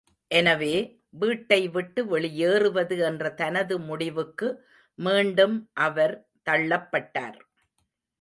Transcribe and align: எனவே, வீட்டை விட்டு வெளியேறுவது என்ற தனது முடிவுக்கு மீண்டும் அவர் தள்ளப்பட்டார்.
எனவே, 0.31 0.75
வீட்டை 1.09 1.69
விட்டு 1.69 2.05
வெளியேறுவது 2.05 2.97
என்ற 2.99 3.29
தனது 3.31 3.79
முடிவுக்கு 3.79 4.47
மீண்டும் 4.99 5.69
அவர் 5.73 6.15
தள்ளப்பட்டார். 6.49 7.37